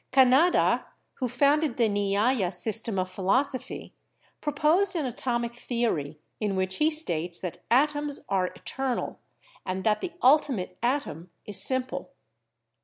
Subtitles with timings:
[0.11, 0.85] Kanada,
[1.19, 3.93] who founded the Nyaya system of philosophy,
[4.41, 9.19] proposed an atomic theory in which he states that atoms are eternal
[9.63, 12.13] and that the ultimate atom is simple.